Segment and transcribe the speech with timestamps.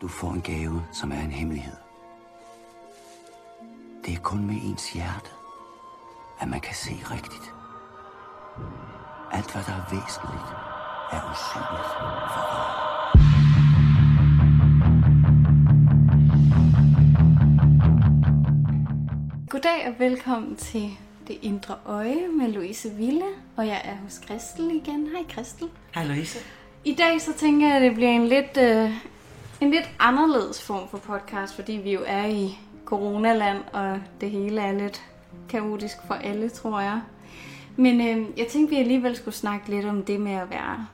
[0.00, 1.76] Du får en gave, som er en hemmelighed.
[4.04, 5.30] Det er kun med ens hjerte,
[6.40, 7.54] at man kan se rigtigt.
[9.32, 10.48] Alt, hvad der er væsentligt,
[11.12, 12.04] er usynligt for
[12.58, 12.88] øjet.
[19.50, 20.90] Goddag og velkommen til
[21.28, 23.26] Det Indre Øje med Louise Ville,
[23.56, 25.06] og jeg er hos Kristel igen.
[25.06, 25.68] Hej Kristel.
[25.94, 26.38] Hej Louise.
[26.84, 28.90] I dag så tænker jeg, at det bliver en lidt, øh,
[29.60, 34.60] en lidt anderledes form for podcast, fordi vi jo er i coronaland, og det hele
[34.60, 35.02] er lidt
[35.48, 37.00] kaotisk for alle, tror jeg.
[37.76, 40.86] Men øh, jeg tænkte, vi alligevel skulle snakke lidt om det med at være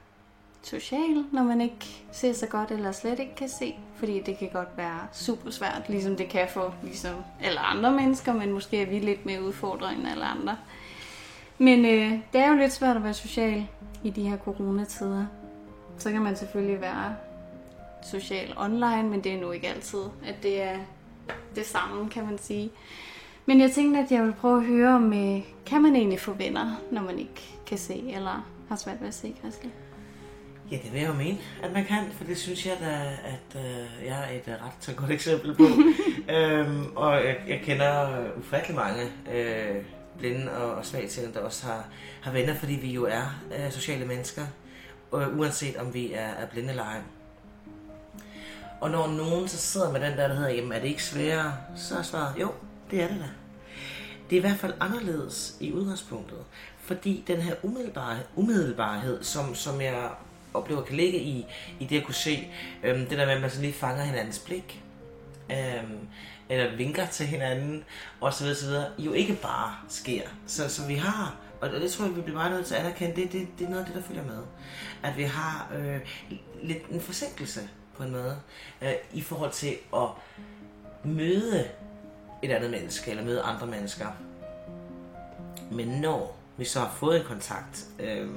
[0.63, 3.75] social, når man ikke ser så godt eller slet ikke kan se.
[3.95, 8.33] Fordi det kan godt være super svært, ligesom det kan for ligesom alle andre mennesker,
[8.33, 10.57] men måske er vi lidt mere udfordrende end alle andre.
[11.59, 13.67] Men øh, det er jo lidt svært at være social
[14.05, 15.27] i de her coronatider.
[15.99, 17.15] Så kan man selvfølgelig være
[18.05, 20.77] social online, men det er nu ikke altid, at det er
[21.55, 22.71] det samme, kan man sige.
[23.47, 26.33] Men jeg tænkte, at jeg vil prøve at høre, om øh, kan man egentlig få
[26.33, 29.71] venner, når man ikke kan se, eller har svært ved at se, Christel?
[30.71, 33.61] Ja, det vil jeg jo mene, at man kan, for det synes jeg da, at
[33.65, 35.63] øh, jeg er et øh, ret så godt eksempel på.
[36.35, 39.77] øhm, og jeg, jeg kender øh, ufattelig mange øh,
[40.19, 41.89] blinde og, og svagtseende, der også har,
[42.23, 44.43] har venner, fordi vi jo er øh, sociale mennesker,
[45.15, 47.01] øh, uanset om vi er, er blinde eller ej.
[48.85, 51.57] Og når nogen så sidder med den der, der hedder, jamen er det ikke sværere,
[51.77, 52.53] så er svaret, jo,
[52.91, 53.29] det er det da.
[54.31, 56.39] Det er i hvert fald anderledes i udgangspunktet,
[56.79, 60.11] fordi den her umiddelbare, umiddelbarhed, som, som jeg
[60.55, 61.47] oplever kan ligge i,
[61.81, 62.49] i det at kunne se,
[62.83, 64.83] øhm, det der med, at man så lige fanger hinandens blik,
[65.51, 66.09] øhm,
[66.49, 67.85] eller vinker til hinanden,
[68.21, 68.47] osv.
[68.47, 70.23] osv., jo ikke bare sker.
[70.47, 73.17] Så, så vi har, og det tror jeg, vi bliver meget nødt til at anerkende,
[73.17, 74.43] det, det, det er noget af det, der følger med.
[75.03, 76.01] At vi har øh,
[76.63, 77.61] lidt en forsinkelse
[77.97, 78.37] på en måde,
[78.83, 80.09] øh, i forhold til at
[81.05, 81.69] møde
[82.43, 84.07] et andet menneske, eller møde andre mennesker.
[85.71, 88.29] Men når vi så har fået en kontakt, øh,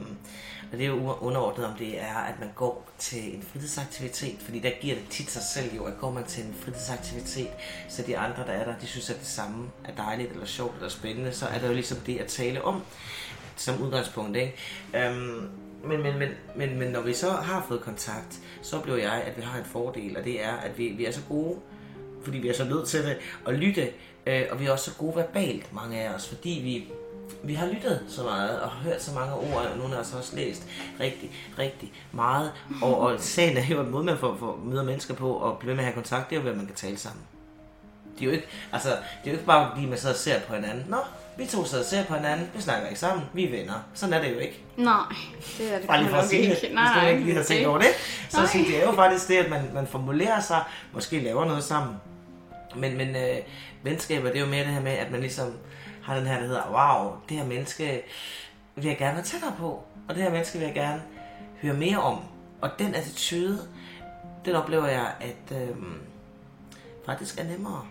[0.72, 4.59] og det er jo underordnet, om det er, at man går til en fritidsaktivitet, fordi
[4.59, 7.50] der giver det tit sig selv jo, at går man til en fritidsaktivitet,
[7.89, 10.75] så de andre, der er der, de synes, at det samme er dejligt, eller sjovt,
[10.75, 12.81] eller spændende, så er der jo ligesom det at tale om,
[13.56, 14.56] som udgangspunkt, ikke?
[14.95, 15.50] Øhm,
[15.83, 19.38] men, men, men, men, men når vi så har fået kontakt, så oplever jeg, at
[19.38, 21.55] vi har en fordel, og det er, at vi, vi er så gode,
[22.23, 23.17] fordi vi er så nødt til det,
[23.47, 23.89] at lytte,
[24.25, 26.93] øh, og vi er også så gode verbalt, mange af os, fordi vi
[27.43, 30.17] vi har lyttet så meget og hørt så mange ord, og nogle af os har
[30.17, 30.67] også læst
[30.99, 32.51] rigtig, rigtig meget.
[32.81, 35.75] Og, og sagen er jo, en måde man får, får møder mennesker på og bliver
[35.75, 37.23] med at have kontakt, det er jo, hvad man kan tale sammen.
[38.15, 40.39] Det er jo ikke, altså, det er jo ikke bare, fordi man sidder og ser
[40.39, 40.85] på hinanden.
[40.89, 40.97] Nå,
[41.38, 43.74] vi to sidder og ser på hinanden, vi snakker ikke sammen, vi er venner.
[43.94, 44.64] Sådan er det jo ikke.
[44.78, 45.03] Nej,
[45.58, 46.59] det er det Bare lige for at sige det, hvis
[47.02, 47.88] du ikke lige har tænkt over det.
[48.30, 51.46] Så at sige, det er jo faktisk det, at man, man formulerer sig, måske laver
[51.46, 51.96] noget sammen.
[52.75, 53.38] Men, men øh,
[53.84, 55.53] venskaber, det er jo mere det her med, at man ligesom
[56.03, 58.04] har den her, der hedder, wow, det her menneske
[58.75, 61.02] vil jeg gerne være tættere på, og det her menneske vil jeg gerne
[61.62, 62.19] høre mere om.
[62.62, 63.59] Og den attitude,
[64.46, 65.75] den oplever jeg, at øh,
[67.06, 67.86] faktisk er nemmere,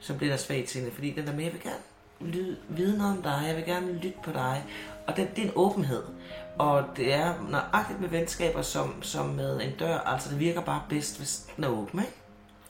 [0.00, 1.52] som bliver der svagt til fordi den der med, jeg
[2.68, 4.64] vide noget om dig, jeg vil gerne lytte på dig,
[5.06, 6.02] og det, det er en åbenhed.
[6.58, 10.82] Og det er nøjagtigt med venskaber som, som med en dør, altså det virker bare
[10.88, 12.12] bedst, hvis den er åben, ikke?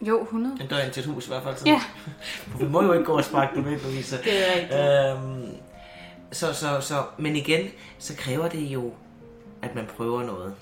[0.00, 0.56] Jo, 100.
[0.60, 1.56] En dør ind til et hus i hvert fald.
[1.56, 1.66] Så.
[1.66, 1.82] Ja.
[2.60, 4.16] Vi må jo ikke gå og sparke ind, Louise.
[4.16, 4.81] Det er rigtigt.
[4.81, 5.56] Øhm,
[6.32, 8.92] så, så, så, men igen, så kræver det jo,
[9.62, 10.54] at man prøver noget.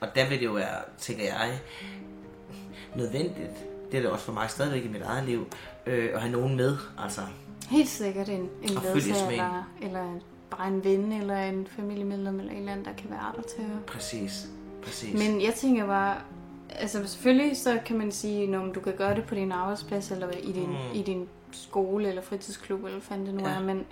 [0.00, 1.60] Og der vil det jo være, tænker jeg,
[2.94, 3.50] nødvendigt.
[3.90, 5.46] Det er det også for mig stadigvæk i mit eget liv,
[5.86, 6.76] øh, at have nogen med.
[6.98, 7.20] Altså,
[7.70, 10.04] Helt sikkert en, en ledsager, eller, eller
[10.50, 13.60] bare en ven, eller en familiemedlem, eller en eller anden, der kan være der til
[13.62, 14.48] at præcis.
[14.82, 15.14] Præcis.
[15.14, 16.16] Men jeg tænker bare,
[16.70, 20.30] altså selvfølgelig så kan man sige, når du kan gøre det på din arbejdsplads, eller
[20.30, 20.76] i din, Mm.
[20.94, 23.54] i din skole, eller fritidsklub, eller hvad det nu ja.
[23.54, 23.86] er, men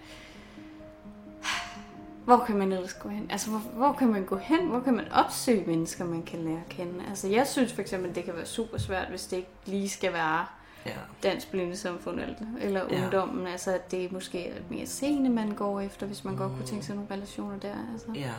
[2.25, 3.27] hvor kan man ellers gå hen?
[3.31, 4.67] Altså, hvor, hvor kan man gå hen?
[4.69, 6.95] Hvor kan man opsøge mennesker, man kan lære at kende?
[7.09, 10.13] Altså, jeg synes for eksempel, det kan være super svært, hvis det ikke lige skal
[10.13, 10.47] være
[10.87, 10.93] ja.
[11.23, 13.03] dansk blindesamfund eller, eller Ja.
[13.03, 13.47] ungdommen.
[13.47, 16.39] Altså, at det måske er mere seende, man går efter, hvis man mm.
[16.39, 17.75] godt kunne tænke sig nogle relationer der.
[17.93, 18.07] Altså.
[18.15, 18.31] ja.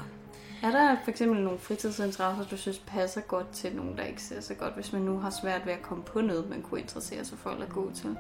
[0.64, 4.42] Er der for eksempel nogle fritidsinteresser, du synes passer godt til nogen, der ikke ser
[4.42, 7.26] så godt, hvis man nu har svært ved at komme på noget, man kunne interessere
[7.26, 8.18] sig for eller gå til?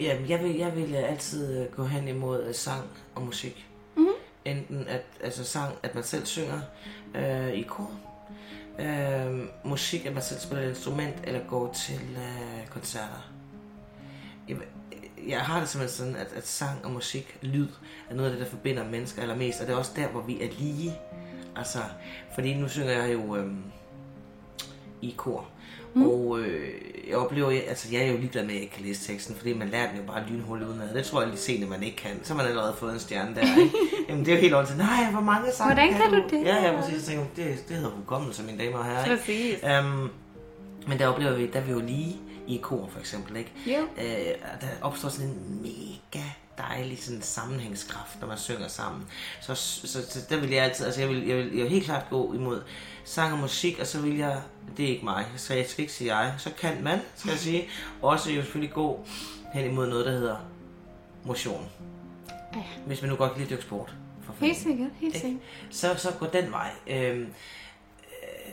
[0.00, 2.84] Jamen, jeg vil, jeg vil altid øh, gå hen imod øh, sang
[3.14, 3.66] og musik.
[3.96, 4.06] Mhm.
[4.44, 6.60] Enten at, altså sang, at man selv synger
[7.14, 7.90] øh, i kor.
[8.78, 13.30] Øh, musik, at man selv spiller et instrument, eller går til øh, koncerter.
[15.28, 17.68] Jeg, har det simpelthen sådan, at, at sang og musik, lyd,
[18.10, 19.60] er noget af det, der forbinder mennesker allermest.
[19.60, 20.98] Og det er også der, hvor vi er lige.
[21.56, 21.78] Altså,
[22.34, 23.46] fordi nu synger jeg jo øh,
[25.02, 25.44] i kor.
[25.94, 26.06] Mm.
[26.06, 26.70] Og øh,
[27.08, 29.52] jeg oplever, altså jeg er jo ligeglad med, at jeg ikke kan læse teksten, fordi
[29.52, 30.94] man lærer den jo bare lynhullet udenad.
[30.94, 32.10] Det tror jeg lige senere, man ikke kan.
[32.22, 33.76] Så har man allerede fået en stjerne der, ikke?
[34.08, 34.78] Jamen det er jo helt ordentligt.
[34.78, 36.44] Nej, hvor mange sange Hvordan kan du det?
[36.44, 37.02] Ja, ja, præcis.
[37.02, 39.04] Så tænker, det, det hedder hukommelse, mine damer og herrer.
[39.04, 39.16] Ikke?
[39.16, 39.58] Præcis.
[39.62, 40.10] Um,
[40.88, 42.16] men der oplever vi, der er vi jo lige
[42.48, 43.52] i kor for eksempel, ikke?
[43.66, 43.80] Jo.
[43.80, 46.24] Øh, der opstår sådan en mega
[46.58, 49.06] dejlig sådan sammenhængskraft, når man synger sammen.
[49.40, 51.84] Så, så, så der vil jeg altid, altså jeg vil, jeg vil, jeg vil helt
[51.84, 52.62] klart gå imod
[53.04, 54.40] sang og musik, og så vil jeg,
[54.76, 57.38] det er ikke mig, så jeg skal ikke sige jeg, så kan man, skal jeg
[57.38, 57.68] sige,
[58.02, 59.06] også jo selvfølgelig gå
[59.54, 60.36] hen imod noget, der hedder
[61.24, 61.68] motion.
[62.56, 62.62] Ja.
[62.86, 63.94] Hvis man nu godt kan lide at dyrke sport.
[64.40, 65.26] Helt sikkert, helt Ikke?
[65.26, 65.42] sikkert.
[65.70, 66.70] Så, så gå den vej.
[66.86, 67.26] Øhm,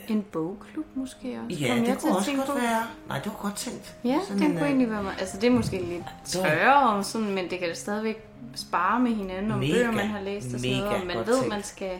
[0.07, 1.59] En bogklub måske også?
[1.61, 2.53] ja, Kom det kunne også godt på.
[2.53, 2.83] være.
[3.07, 3.95] Nej, det var godt tænkt.
[4.03, 5.19] Ja, Sådan den en, kunne øh, egentlig være meget.
[5.19, 9.51] Altså, det er måske lidt tørre, sådan, men det kan da stadigvæk spare med hinanden
[9.51, 11.01] om Mega, bøger, man har læst og sådan noget.
[11.01, 11.49] Og man ved, tænkt.
[11.49, 11.91] man skal...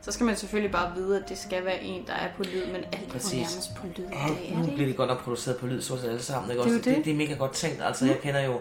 [0.00, 2.66] Så skal man selvfølgelig bare vide, at det skal være en, der er på lyd,
[2.66, 2.84] men alt
[3.32, 4.04] er nærmest på lyd.
[4.12, 6.50] er nu bliver det godt nok produceret på lyd, så alle sammen.
[6.50, 6.62] Ikke?
[6.62, 6.84] Det er det.
[6.84, 7.82] det, det er mega godt tænkt.
[7.82, 8.60] Altså, jeg kender jo,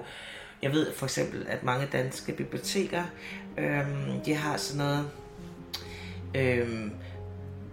[0.61, 3.03] jeg ved for eksempel, at mange danske biblioteker,
[3.57, 5.09] øhm, de har sådan noget,
[6.35, 6.91] øhm,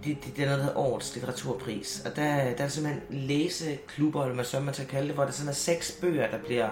[0.03, 2.03] det, det, det er noget, der hedder årets litteraturpris.
[2.05, 5.31] Og der, der er simpelthen læseklubber, eller hvad så man skal kalde det, hvor der
[5.31, 6.69] sådan er seks bøger, der bliver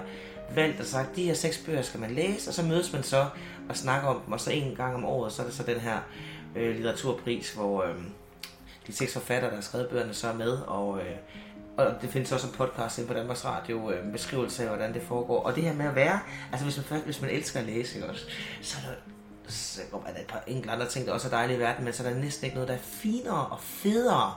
[0.56, 3.26] valgt og sagt, de her seks bøger skal man læse, og så mødes man så
[3.70, 5.80] og snakker om dem, og så en gang om året, så er det så den
[5.80, 5.98] her
[6.56, 7.96] øh, litteraturpris, hvor øh,
[8.88, 11.16] de seks forfattere, der har skrevet bøgerne, så er med, og, øh,
[11.78, 14.94] og det findes også en podcast inde på Danmarks Radio, øh, en beskrivelse af, hvordan
[14.94, 15.44] det foregår.
[15.44, 16.20] Og det her med at være,
[16.52, 18.26] altså hvis man, først, hvis man elsker at læse, ikke også,
[18.62, 18.96] så er der
[19.48, 21.94] så går man et par enkelte andre ting, der også er dejlige i verden, men
[21.94, 24.34] så er der næsten ikke noget, der er finere og federe,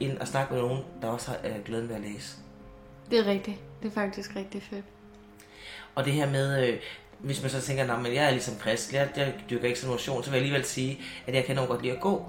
[0.00, 2.36] end at snakke med nogen, der også har øh, glæden ved at læse.
[3.10, 3.56] Det er rigtigt.
[3.82, 4.84] Det er faktisk rigtig fedt.
[5.94, 6.78] Og det her med, øh,
[7.18, 10.22] hvis man så tænker, at jeg er ligesom kristen, jeg, jeg dyrker ikke sådan motion,
[10.22, 12.26] så vil jeg alligevel sige, at jeg kan nok godt lide at gå.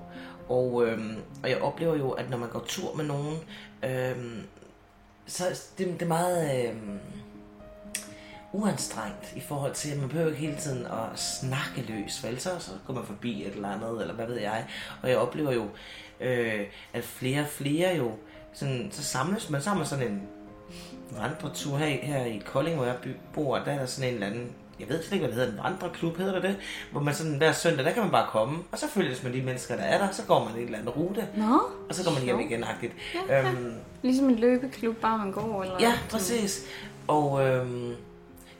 [0.49, 3.37] Og, øhm, og jeg oplever jo, at når man går tur med nogen,
[3.83, 4.43] øhm,
[5.25, 5.43] så
[5.77, 6.99] det, det er meget øhm,
[8.53, 12.39] uanstrengt i forhold til, at man behøver ikke hele tiden at snakke løs, vel?
[12.39, 14.65] Så, så går man forbi et eller andet, eller hvad ved jeg.
[15.01, 15.65] Og jeg oplever jo,
[16.21, 16.61] øh,
[16.93, 18.11] at flere og flere jo,
[18.53, 20.21] sådan, så samles man sammen sådan en
[21.11, 22.95] vandretur her, her i Kolding, hvor jeg
[23.33, 25.63] bor, der er der sådan en eller anden, jeg ved slet ikke, hvad det hedder,
[25.63, 26.57] en vandreklub hedder det det,
[26.91, 29.41] hvor man sådan hver søndag, der kan man bare komme, og så følges med de
[29.41, 31.59] mennesker, der er der, så går man en eller anden rute, Nå,
[31.89, 32.93] og så går man hjem igen, agtigt.
[33.29, 35.75] Ja, Øhm, Ligesom en løbeklub, bare man går, eller...
[35.79, 36.65] Ja, præcis.
[37.07, 37.93] Og øhm,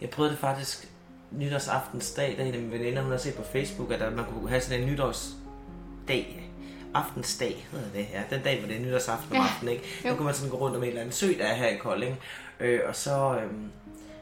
[0.01, 0.87] jeg prøvede det faktisk
[1.31, 4.61] nytårsaftensdag, der er en af veninder, hun har set på Facebook, at man kunne have
[4.61, 6.49] sådan en nytårsdag,
[6.93, 9.85] aftensdag, hedder det, ja, den dag, hvor det er nytårsaften om Ja, aftenen, ikke?
[10.05, 10.09] jo.
[10.09, 11.77] Der kunne man sådan gå rundt om en eller anden sø, der er her i
[11.77, 12.15] Kolding,
[12.59, 13.71] øh, og så, øhm,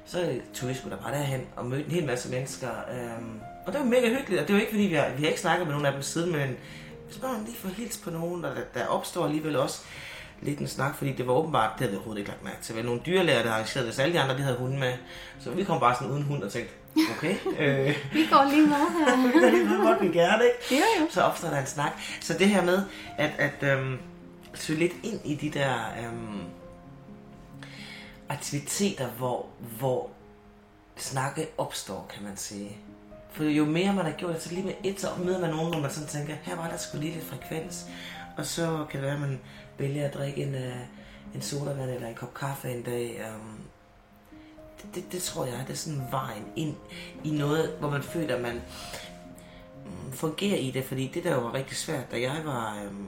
[0.06, 3.74] så tog vi sgu da bare derhen og mødte en hel masse mennesker, øhm, og
[3.74, 5.68] det var mega hyggeligt, og det var ikke fordi, vi har, vi har ikke snakket
[5.68, 6.58] med nogen af dem siden, men
[7.08, 9.82] hvis bare lige får hils på nogen, og der, der opstår alligevel også
[10.42, 12.76] lidt en snak, fordi det var åbenbart, det havde vi overhovedet ikke lagt mærke til.
[12.76, 14.94] Vel, nogle dyrlæger, der arrangerede det, alle de andre, de havde hunde med.
[15.40, 16.74] Så vi kom bare sådan uden hund og tænkte,
[17.18, 19.70] okay, øh, Vi går lige med her.
[19.70, 20.76] det måtte vi gerne, ikke?
[20.76, 21.08] Jo, jo.
[21.10, 21.92] Så opstår der en snak.
[22.22, 22.82] Så det her med,
[23.18, 23.98] at, at øhm,
[24.54, 25.74] søge lidt ind i de der
[26.04, 26.42] øhm,
[28.30, 29.46] aktiviteter, hvor,
[29.80, 30.10] hvor
[30.96, 32.78] snakke opstår, kan man sige.
[33.38, 35.72] For jo mere man har gjort det, så lige med et, så møder man nogen,
[35.72, 37.86] hvor man sådan tænker, her var der sgu lige lidt frekvens.
[38.38, 39.40] Og så kan det være, at man
[39.78, 40.76] vælger at drikke en, øh,
[41.36, 43.22] en sodavand eller en kop kaffe en dag.
[43.36, 43.60] Um,
[44.82, 46.76] det, det, det tror jeg, det er sådan vejen ind
[47.24, 48.62] i noget, hvor man føler, at man
[49.86, 50.84] mm, fungerer i det.
[50.84, 52.84] Fordi det, der var rigtig svært, da jeg var...
[52.90, 53.08] Um,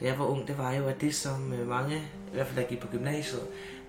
[0.00, 1.96] da jeg var ung, det var jo, at det som øh, mange,
[2.32, 3.42] i hvert fald der gik på gymnasiet,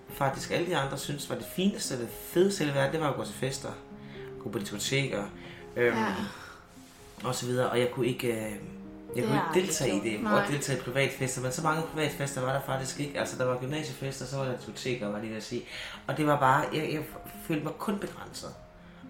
[0.09, 3.15] faktisk alle de andre synes var det fineste, det fedeste i verden, det var at
[3.15, 3.71] gå til fester,
[4.43, 5.23] gå på diskoteker,
[5.75, 6.05] øhm, Ja.
[7.23, 8.49] og så videre, og jeg kunne ikke, øh, jeg
[9.15, 10.11] Det kunne ikke deltage i aldrig det.
[10.11, 13.19] Jeg kunne godt deltage i privatfester, men så mange privatfester var der faktisk ikke.
[13.19, 15.61] Altså, der var gymnasiefester, så var der diskoteker, var lige ved at sige.
[16.07, 17.01] Og det var bare, jeg, jeg
[17.47, 18.49] følte mig kun begrænset.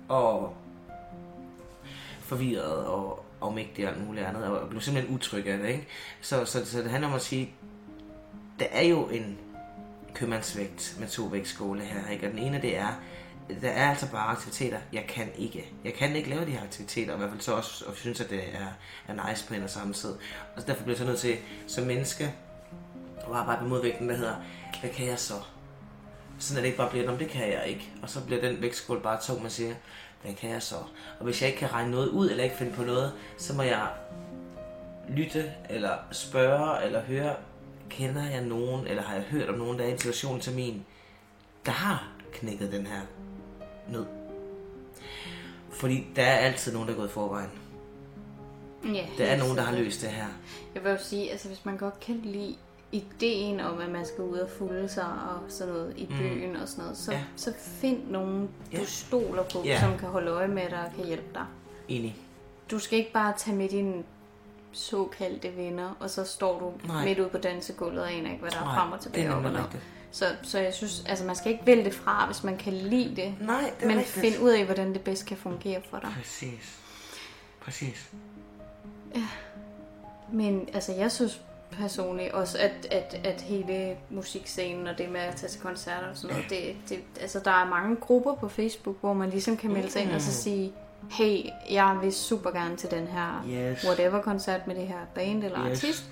[0.09, 0.55] Og
[2.21, 5.87] forvirret og afmægtig og alt muligt andet, og blev simpelthen utryg af det, ikke?
[6.21, 7.53] Så, så, så det handler om at sige,
[8.59, 9.37] der er jo en
[10.13, 12.27] købmandsvægt med to vægtskåle her, ikke?
[12.27, 12.87] Og den ene, det er,
[13.61, 15.71] der er altså bare aktiviteter, jeg kan ikke.
[15.83, 18.21] Jeg kan ikke lave de her aktiviteter, og i hvert fald så også, og synes,
[18.21, 18.67] at det er,
[19.07, 20.11] er nice på en og samme tid.
[20.55, 22.33] Og så derfor bliver jeg så nødt til, som menneske,
[23.17, 24.35] at arbejde med modvægten, der hedder,
[24.81, 25.33] hvad kan jeg så?
[26.39, 27.91] Sådan at det ikke bare bliver, om det kan jeg ikke.
[28.01, 29.73] Og så bliver den vægtskål bare tung, man siger,
[30.21, 30.75] hvad kan jeg så?
[31.19, 33.63] Og hvis jeg ikke kan regne noget ud, eller ikke finde på noget, så må
[33.63, 33.87] jeg
[35.09, 37.35] lytte, eller spørge, eller høre,
[37.89, 40.55] kender jeg nogen, eller har jeg hørt om nogen, der er i en situation til
[40.55, 40.85] min,
[41.65, 43.01] der har knækket den her
[43.89, 44.05] nød.
[45.71, 47.49] Fordi der er altid nogen, der er gået i forvejen.
[48.85, 50.25] Ja, Der er nogen, der har løst det her.
[50.75, 52.55] Jeg vil jo sige, altså hvis man godt kan lide
[52.91, 56.67] ideen om, at man skal ud og fulde sig og sådan noget i byen og
[56.67, 57.23] sådan noget, så, Ja.
[57.35, 58.83] så find nogen, du Ja.
[58.85, 59.79] stoler på, Ja.
[59.79, 61.45] som kan holde øje med dig og kan hjælpe dig.
[61.87, 62.15] Enig.
[62.71, 64.03] Du skal ikke bare tage med dine
[64.71, 67.05] såkaldte venner, og så står du Nej.
[67.05, 69.45] Midt ude på dansegulvet og aner ikke, hvad der er Nej, frem og tilbage op
[69.45, 69.59] og ned.
[70.13, 73.15] Så, så jeg synes, altså man skal ikke vælge det fra, hvis man kan lide
[73.15, 73.35] det.
[73.41, 74.15] Nej, det er Men rigtigt.
[74.33, 76.09] find ud af, hvordan det bedst kan fungere for dig.
[76.17, 76.79] Præcis.
[77.61, 78.09] Præcis.
[80.31, 81.41] Men altså, jeg synes
[81.71, 86.17] personligt også, at, at, at hele musikscenen og det med at tage til koncerter og
[86.17, 89.71] sådan noget, det, det, altså der er mange grupper på Facebook, hvor man ligesom kan
[89.73, 90.73] melde sig ind og så sige,
[91.11, 93.85] hey, jeg vil super gerne til den her Yes.
[93.87, 95.83] whatever koncert med det her band eller Yes.
[95.83, 96.03] artist.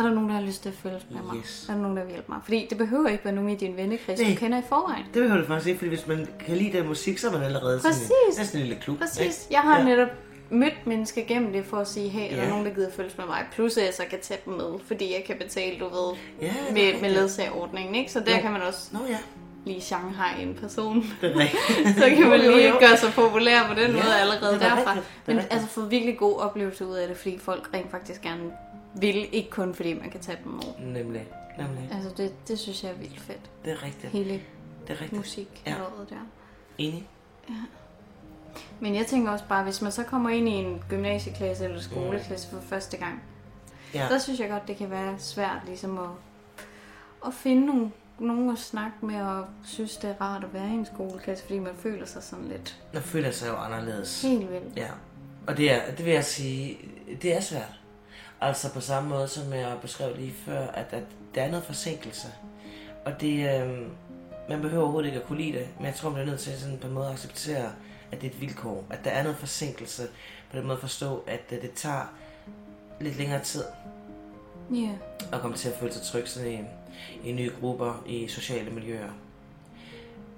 [0.00, 1.36] Er der nogen, der har lyst til at følge med mig?
[1.36, 1.66] Yes.
[1.68, 2.38] Er der nogen, der vil hjælpe mig?
[2.44, 5.04] Fordi det behøver ikke være nogen i din vennekreds, du kender i forvejen.
[5.14, 7.42] Det behøver du faktisk ikke, fordi hvis man kan lide den musik, så er man
[7.42, 8.10] allerede sådan Præcis.
[8.36, 8.98] en, næsten en lille klub.
[8.98, 9.20] Præcis.
[9.20, 9.34] ikke?
[9.50, 9.84] Jeg har Ja.
[9.84, 10.08] netop
[10.50, 12.48] mødt mennesker gennem det for at sige, hey, er der Ja.
[12.48, 13.44] nogen, der gider følges med mig?
[13.52, 16.46] Plus at jeg så kan tage dem med, fordi jeg kan betale, du ved, Ja,
[16.46, 18.12] det med, med ledsagerordningen, ikke?
[18.12, 18.42] Så der Jo.
[18.42, 19.16] kan man også Nå ja,
[19.66, 21.04] lige Shanghai en person.
[21.20, 21.46] det er
[22.00, 22.74] så kan man jo, lige jo.
[22.80, 24.94] gøre sig populær på den Ja, måde allerede det er derfra.
[24.94, 28.22] Det er Men altså få virkelig god oplevelse ud af det, fordi folk rent faktisk
[28.22, 28.40] gerne
[28.94, 30.92] vil, ikke kun fordi man kan tage dem med.
[30.92, 31.28] Nemlig.
[31.58, 31.88] Nemlig.
[31.92, 33.50] Altså det, det synes jeg er vildt fedt.
[33.64, 34.12] Det er rigtigt.
[34.12, 35.12] Hele Det er rigtigt.
[35.12, 35.70] musik Ja.
[35.70, 35.76] ja.
[36.10, 36.26] der.
[36.78, 37.08] Enig.
[38.80, 42.48] Men jeg tænker også bare, hvis man så kommer ind i en gymnasieklasse eller skoleklasse
[42.50, 43.22] for første gang,
[43.94, 44.06] Ja.
[44.10, 46.08] der synes jeg godt, det kan være svært ligesom at,
[47.26, 50.72] at finde nogle, nogen at snakke med og synes, det er rart at være i
[50.72, 54.22] en skoleklasse, fordi man føler sig sådan lidt Man føler sig jo anderledes.
[54.22, 54.76] helt vildt.
[54.76, 54.88] Ja.
[55.46, 56.78] Og det, er, det vil jeg sige,
[57.22, 57.79] det er svært.
[58.40, 61.02] Altså på samme måde, som jeg beskrev lige før, at, at
[61.34, 62.28] der er noget forsinkelse.
[63.04, 63.78] Og det, øh,
[64.48, 66.60] man behøver overhovedet ikke at kunne lide det, men jeg tror, man er nødt til
[66.60, 67.72] sådan på en måde at acceptere,
[68.12, 68.84] at det er et vilkår.
[68.90, 70.02] At der er noget forsinkelse.
[70.50, 72.12] På den måde at forstå, at øh, det tager
[73.00, 73.64] lidt længere tid
[74.74, 74.90] Ja.
[75.32, 76.52] at komme til at føle sig tryg sådan
[77.24, 79.10] i, i nye grupper, i sociale miljøer.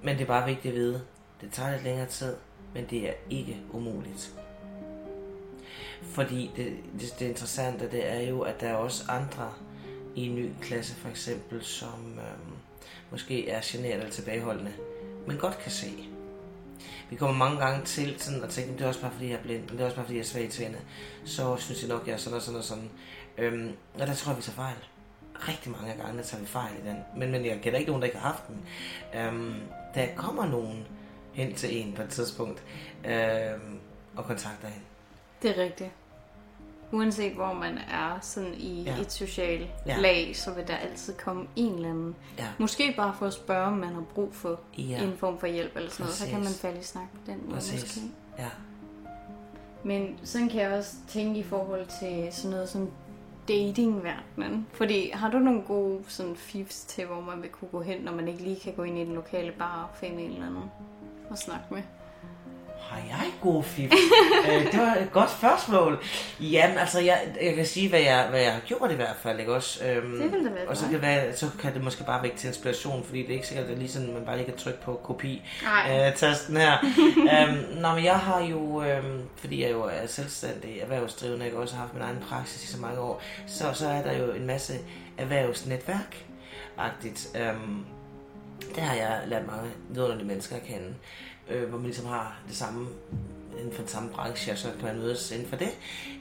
[0.02, 1.02] Men det er bare vigtigt at vide,
[1.40, 2.34] det tager lidt længere tid,
[2.74, 4.32] men det er ikke umuligt.
[6.02, 9.52] Fordi det, det, det interessante, det er jo, at der er også andre
[10.14, 12.56] i en ny klasse for eksempel, som øhm,
[13.10, 14.72] måske er generet eller tilbageholdende,
[15.26, 16.08] men godt kan se.
[17.10, 19.42] Vi kommer mange gange til sådan at tænke, det er også bare fordi jeg er
[19.42, 20.76] blind, det er også bare fordi jeg er svag til
[21.24, 22.90] Så synes jeg nok, jeg er sådan og sådan og sådan.
[23.38, 24.76] Øhm, og der tror jeg, vi tager fejl.
[25.48, 26.96] Rigtig mange gange, der tager vi fejl i den.
[27.16, 28.62] Men, men jeg kender ikke nogen, der ikke har haft den.
[29.20, 29.54] Øhm,
[29.94, 30.86] der kommer nogen
[31.32, 32.62] hen til en på et tidspunkt
[33.04, 33.78] øhm,
[34.16, 34.86] og kontakter hende.
[35.42, 35.90] Det er rigtigt.
[36.92, 38.96] Uanset hvor man er sådan i Ja.
[39.00, 39.96] et socialt Ja.
[40.00, 42.14] lag, så vil der altid komme en eller anden.
[42.38, 42.46] Ja.
[42.58, 45.02] Måske bare for at spørge, om man har brug for Ja.
[45.02, 46.14] en form for hjælp eller sådan noget.
[46.16, 46.60] Så kan man Præcis.
[46.60, 47.80] falde i snak på den måde Præcis.
[47.82, 48.00] måske.
[48.38, 48.48] Ja.
[49.84, 52.90] Men sådan kan jeg også tænke i forhold til sådan noget som
[53.48, 54.66] datingverdenen.
[54.72, 58.12] Fordi har du nogle gode sådan fifs til, hvor man vil kunne gå hen, når
[58.12, 60.62] man ikke lige kan gå ind i den lokale bar og finde en eller anden
[61.30, 61.82] at snakke med?
[62.92, 63.92] Har jeg god fif?
[64.48, 66.02] øh, det var et godt spørgsmål.
[66.40, 69.40] Jamen, altså, jeg, jeg kan sige, hvad jeg, hvad jeg har gjort i hvert fald,
[69.40, 69.84] ikke også?
[69.84, 73.04] Øhm, Det være Og så kan, være, så kan det måske bare vække til inspiration,
[73.04, 74.80] fordi det er ikke sikkert, at det er lige sådan, man bare lige kan trykke
[74.80, 75.42] på kopi
[75.90, 76.78] øh, tasten her.
[77.48, 81.60] øhm, nå, men jeg har jo, øhm, fordi jeg jo er selvstændig erhvervsdrivende, jeg har
[81.60, 84.46] også haft min egen praksis i så mange år, så, så er der jo en
[84.46, 84.72] masse
[85.18, 86.24] erhvervsnetværk
[86.78, 87.84] agtigt øhm,
[88.76, 90.94] der har jeg lært mange vidunderlige mennesker at kende,
[91.52, 92.88] øh, hvor man ligesom har det samme
[93.58, 95.68] inden for den samme branche, og så kan man mødes inden for det.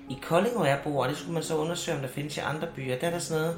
[0.10, 2.40] I Kolding, hvor jeg bor, og det skulle man så undersøge, om der findes i
[2.40, 3.58] andre byer, der er der sådan noget,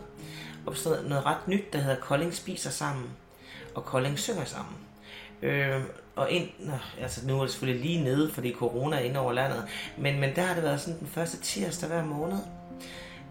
[0.65, 3.06] opstået noget ret nyt, der hedder Kolding spiser sammen,
[3.75, 4.75] og Kolding synger sammen.
[5.42, 5.82] Øh,
[6.15, 9.34] og ind, nå, altså nu er det selvfølgelig lige nede, fordi corona er inde over
[9.34, 9.63] landet,
[9.98, 12.38] men, men der har det været sådan den første tirsdag hver måned.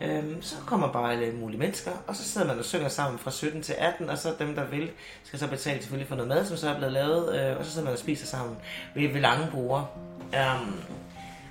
[0.02, 3.30] Øhm, så kommer bare alle mulige mennesker, og så sidder man og synger sammen fra
[3.30, 4.90] 17 til 18, og så dem, der vil,
[5.24, 7.70] skal så betale selvfølgelig for noget mad, som så er blevet lavet, øh, og så
[7.70, 8.56] sidder man og spiser sammen
[8.94, 9.86] ved, ved lange borde.
[10.34, 10.74] Øhm,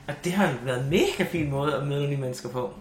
[0.08, 2.74] og det har været en mega fin måde at møde nye mennesker på.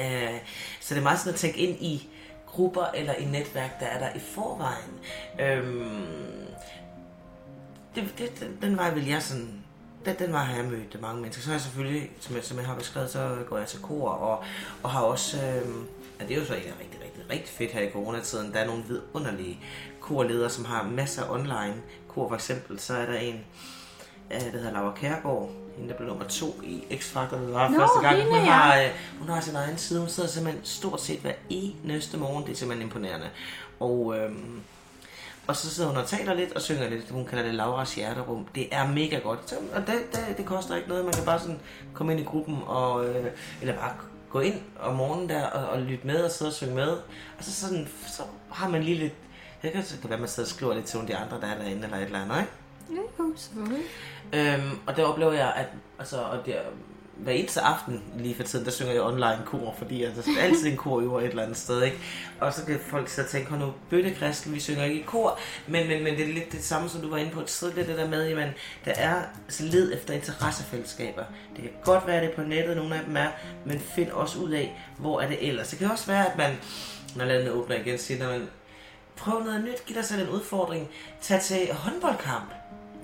[0.00, 0.38] Øh,
[0.80, 2.08] så det er meget sådan at tænke ind i
[2.46, 4.92] grupper eller i netværk, der er der i forvejen.
[5.40, 6.06] Øhm,
[7.94, 9.61] det, det, den, den vej vil jeg sådan...
[10.04, 11.42] Den, den vej har jeg mødt mange mennesker.
[11.42, 14.08] Så har jeg selvfølgelig, som jeg, som jeg har beskrevet, så går jeg til kor
[14.08, 14.44] og,
[14.82, 15.36] og har også...
[15.46, 15.86] Øhm,
[16.20, 18.52] ja, det er jo så egentlig rigtig, rigtig, rigtig fedt her i coronatiden.
[18.52, 19.60] Der er nogle vidunderlige
[20.00, 21.74] korledere, som har masser af online
[22.08, 22.28] kor.
[22.28, 23.40] For eksempel, så er der en,
[24.30, 27.78] øh, der hedder Laura Kærgaard, hende der blev nummer to i X-Factor, der var Nå,
[27.78, 28.16] første gang.
[28.16, 31.32] hende, Hun har, øh, hun har sin egen side, hun sidder simpelthen stort set hver
[31.48, 33.30] eneste morgen, det er simpelthen imponerende.
[33.80, 34.60] Og, øhm,
[35.46, 38.46] og så sidder hun og taler lidt og synger lidt, hun kalder det Lauras Hjerterum.
[38.54, 41.40] Det er mega godt, så, og det, det, det koster ikke noget, man kan bare
[41.40, 41.60] sådan
[41.92, 43.26] komme ind i gruppen, og, øh,
[43.60, 43.92] eller bare
[44.30, 46.88] gå ind om morgenen der og, og lytte med og sidde og synge med.
[47.38, 49.14] Og så, sådan, så har man lige lidt...
[49.62, 51.46] Jeg kan, så kan være, man sidder og skriver lidt til nogle af de andre,
[51.46, 52.52] der er derinde eller et eller andet, ikke?
[53.18, 53.84] Ja, selvfølgelig.
[54.32, 55.66] Øhm, og der oplever jeg, at
[55.98, 56.56] altså, og det,
[57.16, 60.44] hver eneste aften lige for tiden, der synger jeg online kor, fordi altså, der er
[60.44, 61.98] altid en kor over et eller andet sted, ikke?
[62.40, 65.88] Og så kan folk så tænke, hold nu, bøttekristen, vi synger ikke i kor, men,
[65.88, 68.08] men, men det er lidt det samme, som du var inde på, tidligere, det der
[68.08, 68.48] med, jamen,
[68.84, 71.24] der er så led efter interessefællesskaber.
[71.56, 73.28] Det kan godt være, det er på nettet, nogle af dem er,
[73.64, 75.68] men find også ud af, hvor er det ellers.
[75.68, 76.52] Det kan også være, at man,
[77.16, 78.48] når landet åbner igen, siger, når man
[79.16, 80.88] prøv noget nyt, giv dig selv en udfordring,
[81.20, 82.52] tag til håndboldkamp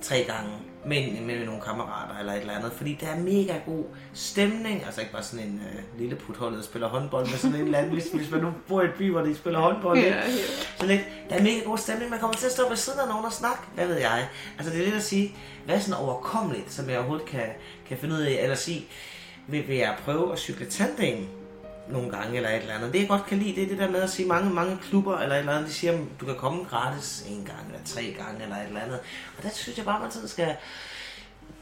[0.03, 0.51] tre gange
[0.89, 5.01] med, med nogle kammerater eller et eller andet, fordi der er mega god stemning, altså
[5.01, 7.93] ikke bare sådan en øh, lille putholdet, der spiller håndbold, men sådan en eller anden,
[7.93, 9.99] hvis, hvis man nu bor i et by, hvor de spiller håndbold?
[9.99, 10.23] Ja, ja.
[10.81, 13.09] så lidt, der er mega god stemning, man kommer til at stå ved siden af
[13.09, 14.29] nogen og snakke, hvad ved jeg.
[14.59, 17.47] Altså det er lidt at sige, hvad er sådan overkommeligt, som jeg overhovedet kan,
[17.89, 18.87] kan finde ud af, eller sige,
[19.47, 21.38] vil, vil jeg prøve at cykle tandem
[21.91, 22.93] nogle gange eller et eller andet.
[22.93, 25.19] Det jeg godt kan lide, det er det der med at sige, mange, mange klubber
[25.19, 28.15] eller et eller andet, de siger, at du kan komme gratis en gang eller tre
[28.19, 28.99] gange eller et eller andet.
[29.39, 30.57] Og der synes jeg bare, man sådan skal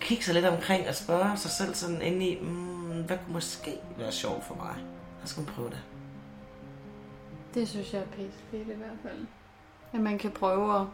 [0.00, 3.74] kigge sig lidt omkring og spørge sig selv sådan ind i, mm, hvad kunne måske
[3.98, 4.74] være sjovt for mig?
[5.22, 5.78] Jeg skal man prøve det.
[7.54, 9.26] Det synes jeg er pissefedt i hvert fald.
[9.92, 10.86] At man kan prøve at...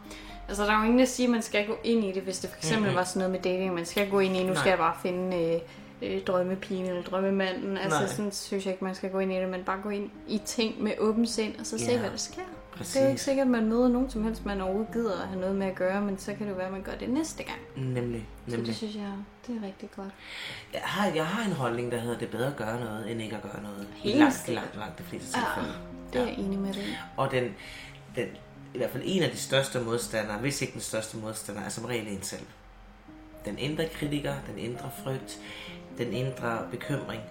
[0.49, 2.39] Altså, der er jo ingen, der siger, at man skal gå ind i det, hvis
[2.39, 2.97] det for eksempel Mhm.
[2.97, 3.75] var sådan noget med dating.
[3.75, 4.55] Man skal gå ind i, nu Nej.
[4.57, 5.61] skal jeg bare finde øh,
[6.03, 7.79] øh, drømmepigen eller drømmemanden.
[7.79, 8.09] Altså, Nej.
[8.09, 9.49] sådan synes jeg ikke, man skal gå ind i det.
[9.49, 11.99] Men bare gå ind i ting med åben sind, og så se, Ja.
[11.99, 12.43] hvad der sker.
[12.73, 12.93] Præcis.
[12.93, 15.29] Det er jo ikke sikkert, at man møder nogen som helst, man overhovedet gider at
[15.29, 17.43] have noget med at gøre, men så kan det være, at man gør det næste
[17.43, 17.59] gang.
[17.77, 18.77] Nemlig, Så det nemlig.
[18.77, 19.13] synes jeg,
[19.47, 20.09] det er rigtig godt.
[20.73, 23.23] Jeg har, jeg har en holdning, der hedder, det er bedre at gøre noget, end
[23.23, 23.89] ikke at gøre noget.
[23.95, 25.79] Helt langt, langt, langt de fleste Ja, tilfælde.
[26.13, 26.97] det er jeg enig med i.
[27.17, 27.45] Og den,
[28.17, 28.27] den,
[28.75, 31.85] i hvert fald en af de største modstandere, hvis ikke den største modstander, er som
[31.85, 32.47] regel en selv.
[33.45, 35.41] Den indre kritiker, den indre frygt,
[35.99, 37.23] den indre bekymring.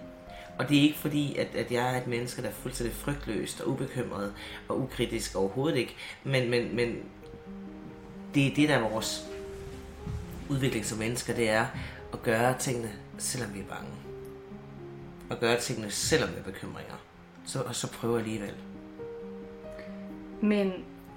[0.58, 3.60] Og det er ikke fordi, at, at jeg er et menneske, der er fuldstændig frygtløst
[3.60, 4.34] og ubekymret
[4.68, 5.96] og ukritisk overhovedet ikke.
[6.24, 6.96] Men, men, men
[8.34, 9.30] det er det, der er vores
[10.50, 11.66] udvikling som mennesker, det er
[12.12, 13.90] at gøre tingene, selvom vi er bange.
[15.30, 16.94] At gøre tingene, selvom vi er bekymringer.
[17.46, 18.54] Så, og så prøve alligevel.
[20.40, 20.72] Men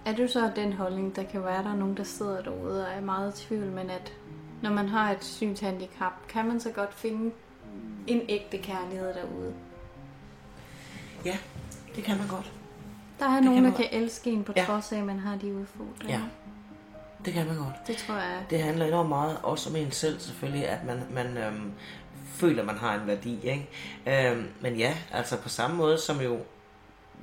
[0.05, 2.93] er du så den holdning, der kan være, der er nogen, der sidder derude og
[2.93, 4.13] er meget i tvivl, men at
[4.65, 7.32] når man har et synshandicap, kan man så godt finde
[8.08, 9.54] en ægte kærlighed derude?
[11.25, 11.38] Ja,
[11.95, 12.51] det kan man godt.
[13.19, 14.65] Der er Det nogen, kan der kan elske en på Ja.
[14.65, 16.17] trods af, at man har de udfordringer.
[16.19, 16.21] Ja,
[17.25, 17.88] det kan man godt.
[17.88, 18.45] Det tror jeg.
[18.49, 21.71] Det handler enormt meget også om en selv selvfølgelig, at man, man øhm,
[22.34, 23.39] føler, man har en værdi.
[23.43, 23.69] Ikke?
[24.32, 26.39] Øhm, men ja, altså på samme måde som jo,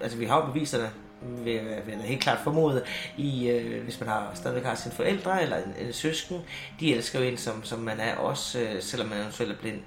[0.00, 0.90] altså vi har jo beviserne,
[1.24, 2.84] vil, vil jeg helt klart formode,
[3.16, 6.40] i, øh, hvis man har, stadigvæk har sine forældre eller en, en søsken,
[6.80, 9.80] de elsker jo en, som, som man er også, øh, selvom man eventuelt er blind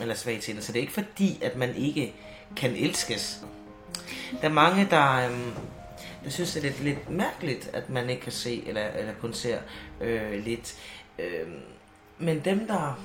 [0.00, 2.14] eller svag til Så det er ikke fordi, at man ikke
[2.56, 3.44] kan elskes.
[4.42, 5.38] Der er mange, der, øh,
[6.24, 9.34] der synes, det er lidt, lidt mærkeligt, at man ikke kan se, eller, eller kun
[9.34, 9.58] ser
[10.00, 10.74] øh, lidt.
[11.18, 11.48] Øh,
[12.18, 13.00] men dem, der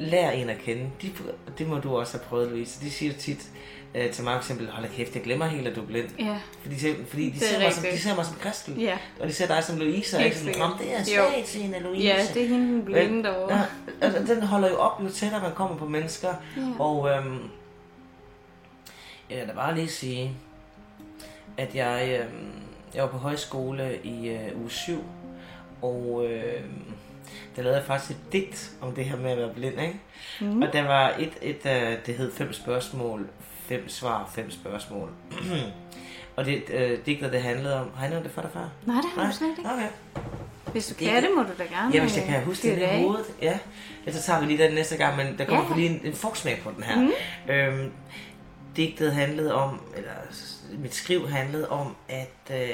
[0.00, 1.12] lærer en at kende, de,
[1.58, 3.73] det må du også have prøvet, Louise, de siger tit øh,
[4.12, 6.08] til mig for eksempel, hold kæft, jeg glemmer helt, at du er blind.
[6.18, 8.98] Ja, Fordi, de, fordi de, er ser mig som, de ser mig som Kristel, ja.
[9.20, 10.58] og de ser dig som Louise, og jeg er sådan.
[10.58, 12.04] "Nå, det er af Louise.
[12.04, 13.54] ja det er hende den blinde derovre.
[13.56, 13.62] Ja,
[14.00, 16.34] altså, den holder jo op, jo tættere man kommer på mennesker.
[16.56, 16.62] Ja.
[16.78, 17.38] Og øhm,
[19.30, 20.30] jeg vil da bare lige sige,
[21.56, 22.50] at jeg, øhm,
[22.94, 25.04] jeg var på højskole i øh, uge 7,
[25.82, 26.84] og øhm,
[27.56, 30.00] der lavede jeg faktisk et digt om det her med at være blind, ikke?
[30.40, 30.62] Mm.
[30.62, 33.26] Og der var et, et øh, det hed fem spørgsmål,
[33.68, 35.10] fem svar, fem spørgsmål.
[36.36, 38.68] og det øh, digtet, det handlede om, har jeg nævnt det for dig før?
[38.86, 39.70] Nej, det har du slet ikke.
[39.70, 39.88] Okay.
[40.72, 42.62] Hvis du Det- kan det, må du da gerne Ja, hvis jeg øh, kan huske
[42.62, 43.26] fyre det i hovedet.
[43.42, 43.58] Ja.
[44.06, 45.76] ja, så tager vi lige den næste gang, men der kommer Ja.
[45.76, 47.00] lige en, en forsmag på den her.
[47.00, 47.10] Mm.
[47.52, 47.92] Øhm,
[48.76, 50.10] digtet handlede om, eller
[50.78, 52.68] mit skriv handlede om, at øh,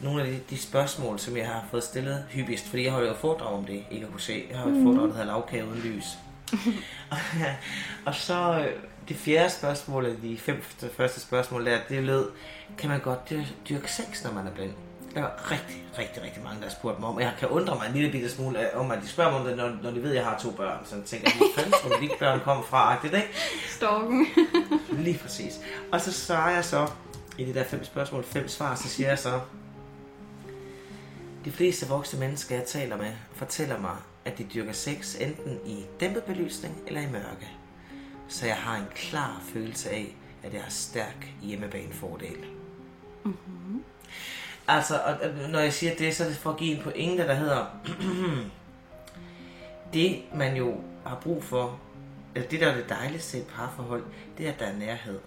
[0.00, 3.06] nogle af de, de spørgsmål, som jeg har fået stillet hyppigst, fordi jeg har jo
[3.10, 4.44] et foredrag om det, ikke at kunne se.
[4.50, 6.04] Jeg har jo et foredrag, der hedder Lavkage uden lys.
[7.10, 7.16] og,
[8.06, 8.72] og så øh,
[9.08, 10.62] det fjerde spørgsmål, eller de fem
[10.96, 12.30] første spørgsmål der, det lød,
[12.78, 13.30] kan man godt
[13.68, 14.72] dyrke, sex, når man er blind?
[15.14, 17.14] Der var rigtig, rigtig, rigtig mange, der har spurgt mig om.
[17.14, 19.40] Og jeg kan undre mig en lille bitte smule af- om, at de spørger mig
[19.40, 20.78] om det, når, når de ved, at jeg har to børn.
[20.84, 22.92] Så jeg tænker, hvor fanden tror de børn kommer fra?
[22.92, 23.28] Agtigt, ikke?
[23.68, 24.26] Storken.
[25.04, 25.60] Lige præcis.
[25.92, 26.88] Og så svarer jeg så,
[27.38, 29.40] i de der fem spørgsmål, fem svar, så siger jeg så,
[31.44, 35.84] de fleste voksne mennesker, jeg taler med, fortæller mig, at de dyrker sex enten i
[36.00, 37.48] dæmpet belysning eller i mørke.
[38.32, 42.36] Så jeg har en klar følelse af, at jeg har stærk hjemmebanefordel.
[43.24, 43.84] Mm-hmm.
[44.68, 45.16] Altså, og,
[45.50, 47.66] når jeg siger det, så er det for at give en pointe, der hedder,
[49.94, 51.80] det man jo har brug for
[52.34, 54.04] eller det der er det dejligste i et parforhold,
[54.38, 55.18] det er, at der er nærhed.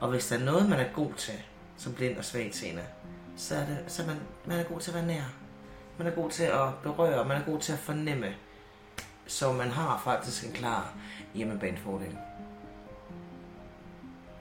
[0.00, 1.34] Og hvis der er noget, man er god til,
[1.76, 2.82] som blind og svag seende,
[3.36, 5.22] så er, det, så man, man er god til at være nær.
[5.98, 8.34] Man er god til at berøre, man er god til at fornemme.
[9.26, 10.92] Så man har faktisk en klar
[11.34, 12.16] hjemmebanefordel.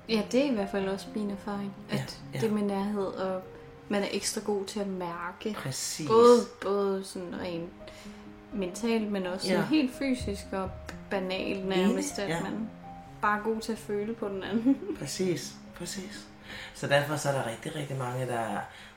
[0.10, 1.74] Ja, det er i hvert fald også min erfaring.
[1.90, 2.40] At Ja, ja.
[2.46, 3.42] det med nærhed, og
[3.90, 5.54] man er ekstra god til at mærke.
[5.58, 6.08] Præcis.
[6.08, 7.70] Både, både sådan rent
[8.54, 9.62] mentalt, men også Ja.
[9.62, 10.70] helt fysisk og
[11.10, 12.42] banalt nærmest, at ja.
[12.44, 12.70] man
[13.22, 14.78] bare er god til at føle på den anden.
[15.00, 16.28] Præcis, præcis.
[16.76, 18.44] Så derfor så er der rigtig, rigtig mange, der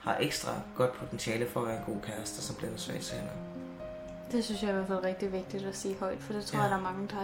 [0.00, 3.30] har ekstra godt potentiale for at være en god kæreste, som bliver svagtseende.
[4.32, 6.56] Det synes jeg er i hvert fald rigtig vigtigt at sige højt, for det tror
[6.58, 6.62] Ja.
[6.62, 7.16] jeg, der er mange, der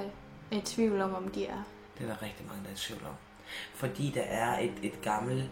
[0.53, 1.63] er i tvivl om, om de er.
[1.99, 3.15] Det er der rigtig mange, der er i tvivl om.
[3.75, 5.49] Fordi der er et, et gammel,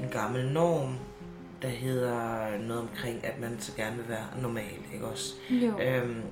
[0.00, 0.98] en gammel norm,
[1.62, 5.34] der hedder noget omkring, at man så gerne vil være normal, ikke også?
[5.50, 5.78] Jo.
[5.78, 6.22] Øhm,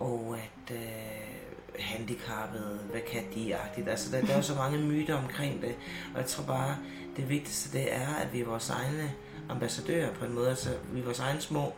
[0.00, 3.88] og at øh, handicappede, hvad kan de-agtigt.
[3.88, 5.74] Altså, der, der er jo så mange myter omkring det.
[6.14, 6.76] Og jeg tror bare,
[7.16, 9.12] det vigtigste det er, at vi er vores egne
[9.50, 10.48] ambassadører på en måde.
[10.48, 11.72] Altså, vi er vores egne små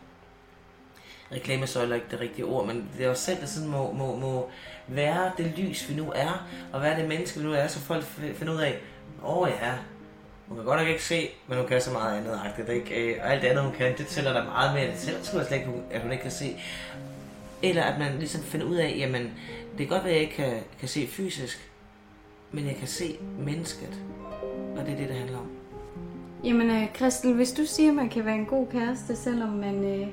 [1.33, 4.15] reklamesøjler så ikke det rigtige ord, men det er os selv, der sådan må, må,
[4.15, 4.49] må
[4.87, 8.03] være det lys, vi nu er, og være det menneske, vi nu er, så folk
[8.35, 8.79] finder ud af,
[9.23, 9.71] åh oh, ja,
[10.51, 13.13] hun kan godt nok ikke se, men hun kan så meget andet agtigt, ikke?
[13.13, 14.91] Øh, og alt det andet, hun kan, det tæller der meget mere.
[14.91, 16.57] Det tæller sgu slet ikke, at hun ikke kan se.
[17.61, 19.21] Eller at man ligesom finder ud af, jamen,
[19.77, 21.71] det kan godt være, at jeg ikke kan, kan se fysisk,
[22.51, 24.01] men jeg kan se mennesket.
[24.77, 25.51] Og det er det, det handler om.
[26.43, 29.85] Jamen, Kristel, Christel, hvis du siger, at man kan være en god kæreste, selvom man
[29.85, 30.07] øh,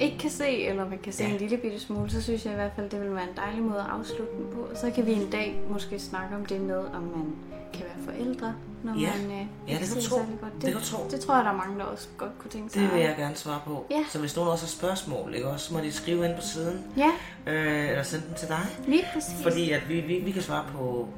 [0.00, 1.30] ikke kan se, eller man kan se Ja.
[1.30, 3.62] en lille bitte smule, så synes jeg i hvert fald, det vil være en dejlig
[3.62, 4.68] måde at afslutte den på.
[4.74, 7.26] Så kan vi en dag måske snakke om det med, om man
[7.72, 9.12] kan være forældre, når Ja.
[9.22, 10.16] man øh, Ja, det kan tro.
[10.16, 10.52] godt.
[10.54, 11.08] Det kan du tro.
[11.10, 12.82] Det tror jeg, der er mange, der også godt kunne tænke sig.
[12.82, 13.86] Det vil jeg gerne svare på.
[13.90, 14.04] Ja.
[14.10, 16.84] Så hvis nogen også har spørgsmål, ikke, også, så må de skrive ind på siden,
[16.96, 17.10] Ja,
[17.46, 18.66] øh, eller sende dem til dig.
[18.86, 19.42] lige præcis.
[19.42, 21.08] Fordi at vi, vi, vi kan svare på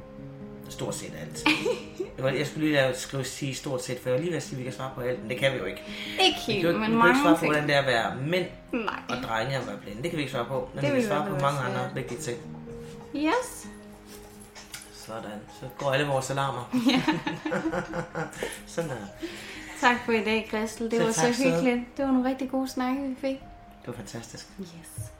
[0.71, 1.43] stort set alt.
[2.39, 4.59] jeg, skulle lige skrive sige stort set, for jeg var lige ved at sige, at
[4.59, 5.81] vi kan svare på alt, men det kan vi jo ikke.
[6.21, 7.51] Ikke helt, kan, jo ikke- men vi kan ikke mange svare på, ting.
[7.51, 8.99] hvordan det er at være mænd Nej.
[9.09, 10.01] og drenge og være blinde.
[10.03, 12.19] Det kan vi ikke svare på, men Det vi kan svare på mange andre vigtige
[12.21, 12.37] ting.
[13.15, 13.67] Yes.
[14.93, 16.69] Sådan, så går alle vores alarmer.
[18.67, 18.95] Sådan der.
[19.81, 20.85] Tak for i dag, Christel.
[20.91, 21.97] Det Selv var så tak, hyggeligt.
[21.97, 23.35] Det var nogle rigtig gode snakke, vi fik.
[23.81, 24.47] Det var fantastisk.
[24.61, 25.11] Yes.